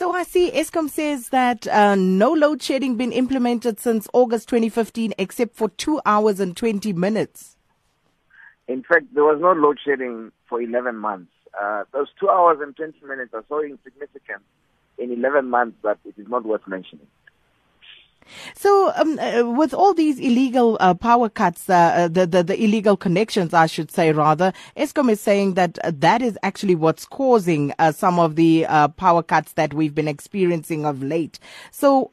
[0.00, 5.12] So I see Eskom says that uh, no load shedding been implemented since August 2015
[5.18, 7.58] except for 2 hours and 20 minutes.
[8.66, 11.30] In fact, there was no load shedding for 11 months.
[11.60, 14.40] Uh, those 2 hours and 20 minutes are so insignificant
[14.96, 17.06] in 11 months that it is not worth mentioning.
[18.60, 22.62] So, um, uh, with all these illegal uh, power cuts, uh, uh, the, the, the
[22.62, 27.06] illegal connections, I should say, rather, Eskom is saying that uh, that is actually what's
[27.06, 28.66] causing uh, some of the
[28.98, 31.38] power cuts that we've been experiencing of late.
[31.70, 32.10] So,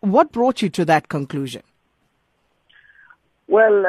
[0.00, 1.62] what brought you to that conclusion?
[3.48, 3.82] Well,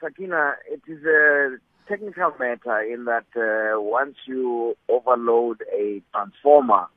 [0.00, 3.26] Sakina, it is a technical matter in that
[3.80, 6.88] once you overload a transformer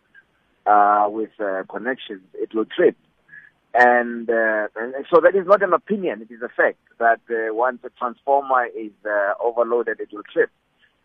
[1.07, 1.29] with
[1.69, 2.95] connections, it will trip.
[3.73, 7.53] And, uh, and so that is not an opinion, it is a fact that uh,
[7.53, 10.49] once a transformer is uh, overloaded, it will trip.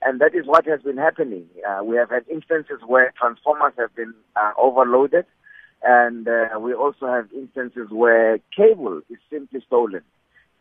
[0.01, 1.47] And that is what has been happening.
[1.69, 5.27] Uh, we have had instances where transformers have been uh, overloaded,
[5.85, 10.03] and uh, we also have instances where cable is simply stolen.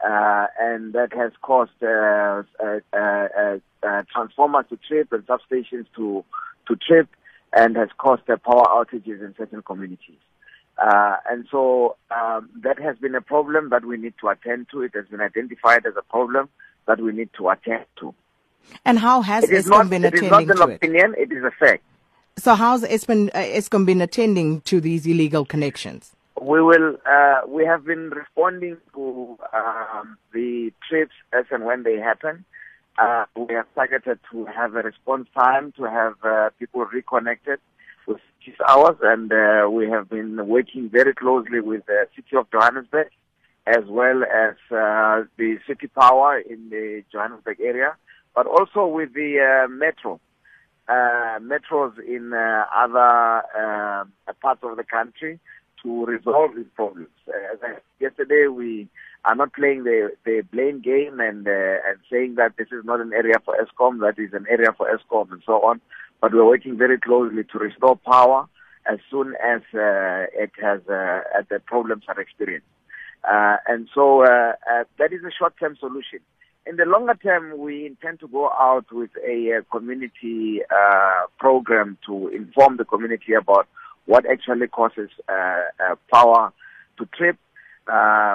[0.04, 3.58] Uh, and that has caused uh, uh, uh,
[3.88, 6.26] uh, transformers to trip and substations to
[6.68, 7.08] to trip,
[7.56, 10.18] and has caused power outages in certain communities.
[10.78, 14.82] Uh, and so um, that has been a problem that we need to attend to.
[14.82, 16.50] It has been identified as a problem
[16.88, 18.14] that we need to attend to.
[18.86, 20.42] And how has it Eskom been attending to it?
[20.42, 21.84] It is not an opinion, it is a fact.
[22.38, 26.16] So how's Eskom, uh, Eskom been attending to these illegal connections?
[26.40, 26.98] We will.
[27.06, 32.46] Uh, we have been responding to um, the trips as and when they happen.
[32.98, 37.60] Uh, we have targeted to have a response time to have uh, people reconnected
[38.08, 42.50] with six hours, and uh, we have been working very closely with the City of
[42.52, 43.10] Johannesburg
[43.68, 47.96] as well as uh, the City Power in the Johannesburg area,
[48.36, 50.20] but also with the uh, Metro.
[50.90, 54.04] Uh, metros in uh, other uh,
[54.42, 55.40] parts of the country
[55.84, 57.10] to resolve these problems.
[57.28, 57.68] Uh,
[58.00, 58.88] yesterday, we
[59.26, 63.02] are not playing the, the blame game and uh, and saying that this is not
[63.02, 65.82] an area for Eskom, that is an area for Eskom, and so on
[66.22, 68.48] but we're working very closely to restore power
[68.86, 72.68] as soon as uh, it has uh, the problems are experienced.
[73.30, 76.20] Uh, and so uh, uh, that is a short-term solution.
[76.66, 81.98] In the longer term, we intend to go out with a, a community uh, program
[82.06, 83.68] to inform the community about
[84.06, 85.10] what actually causes
[86.12, 86.52] power
[86.98, 87.38] to trip.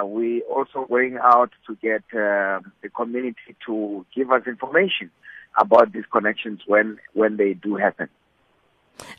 [0.05, 5.11] we also going out to get the community to give us information
[5.57, 8.09] about these connections when, when they do happen.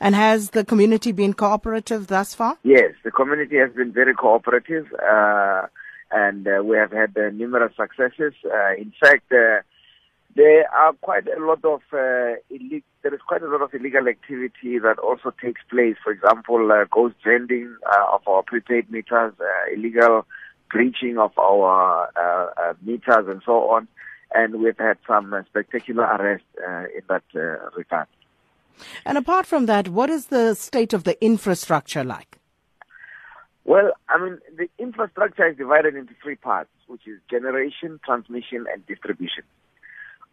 [0.01, 2.59] And has the community been cooperative thus far?
[2.63, 5.67] Yes, the community has been very cooperative, uh,
[6.11, 8.35] and uh, we have had uh, numerous successes.
[8.45, 9.61] Uh, in fact, uh,
[10.39, 14.07] there are quite a lot of uh, ille- there is quite a lot of illegal
[14.09, 15.97] activity that also takes place.
[16.03, 16.61] For example,
[16.91, 17.77] ghost vending
[18.13, 19.35] of our prepaid meters,
[19.75, 20.27] illegal
[20.71, 22.09] breaching of our
[22.83, 23.89] meters, and so on
[24.35, 28.07] and we've had some uh, spectacular arrests uh, in that uh, regard.
[29.05, 32.39] And apart from that, what is the state of the infrastructure like?
[33.65, 38.87] Well, I mean, the infrastructure is divided into three parts, which is generation, transmission, and
[38.87, 39.45] distribution.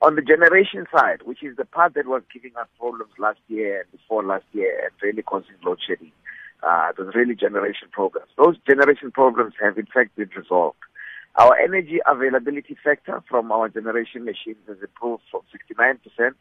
[0.05, 3.81] On the generation side, which is the part that was giving us problems last year
[3.81, 6.11] and before last year and really causing load shedding,
[6.61, 8.27] uh, those really generation problems.
[8.37, 10.77] Those generation problems have in fact been resolved.
[11.37, 16.35] Our energy availability factor from our generation machines has improved from 69%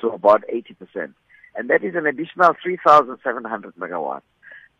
[0.00, 1.14] to about 80%.
[1.54, 4.22] And that is an additional 3,700 megawatts.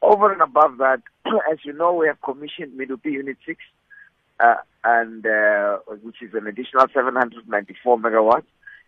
[0.03, 1.03] Over and above that,
[1.53, 3.61] as you know, we have commissioned Medupi Unit 6,
[4.41, 8.45] uh, and uh, which is an additional 794 megawatts.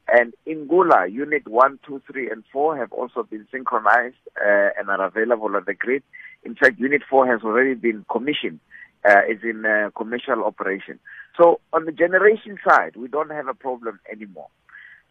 [0.09, 5.05] And Ingula, Unit 1, 2, 3, and 4 have also been synchronized uh, and are
[5.05, 6.05] available on the grid.
[6.45, 8.61] In fact, Unit 4 has already been commissioned
[9.09, 10.99] uh, is in uh, commercial operation.
[11.37, 14.49] So on the generation side, we don't have a problem anymore.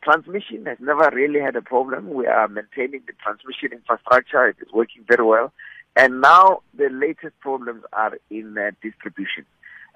[0.03, 2.13] Transmission has never really had a problem.
[2.13, 4.47] We are maintaining the transmission infrastructure.
[4.47, 5.51] It is working very well.
[5.95, 9.45] And now the latest problems are in uh, distribution.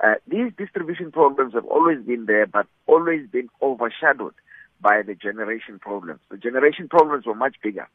[0.04, 4.34] Uh, these distribution problems have always been there, but always been overshadowed
[4.82, 6.22] by the generation problems.
[6.32, 7.88] The generation problems were much bigger.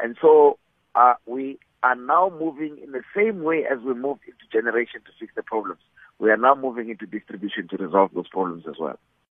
[0.00, 0.58] And so
[0.94, 5.10] uh, we are now moving in the same way as we moved into generation to
[5.18, 5.80] fix the problems.
[6.18, 8.98] We are now moving into distribution to resolve those problems as well.